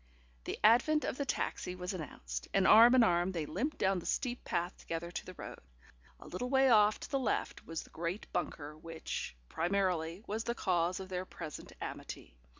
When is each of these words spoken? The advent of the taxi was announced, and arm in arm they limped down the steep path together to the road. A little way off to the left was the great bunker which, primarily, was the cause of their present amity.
The 0.45 0.57
advent 0.63 1.05
of 1.05 1.17
the 1.19 1.27
taxi 1.27 1.75
was 1.75 1.93
announced, 1.93 2.47
and 2.55 2.65
arm 2.65 2.95
in 2.95 3.03
arm 3.03 3.33
they 3.33 3.45
limped 3.45 3.77
down 3.77 3.99
the 3.99 4.07
steep 4.07 4.43
path 4.43 4.75
together 4.75 5.11
to 5.11 5.25
the 5.27 5.35
road. 5.35 5.59
A 6.19 6.25
little 6.27 6.49
way 6.49 6.71
off 6.71 6.99
to 7.01 7.11
the 7.11 7.19
left 7.19 7.67
was 7.67 7.83
the 7.83 7.91
great 7.91 8.25
bunker 8.33 8.75
which, 8.75 9.35
primarily, 9.47 10.23
was 10.25 10.43
the 10.45 10.55
cause 10.55 10.99
of 10.99 11.09
their 11.09 11.25
present 11.25 11.73
amity. 11.79 12.35